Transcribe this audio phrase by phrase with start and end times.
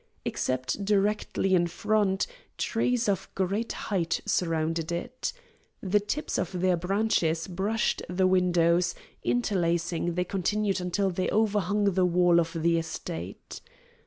[0.25, 2.25] Except directly in front,
[2.57, 5.31] trees of great height surrounded it.
[5.79, 12.05] The tips of their branches brushed the windows; interlacing, they continued until they overhung the
[12.05, 13.61] wall of the estate.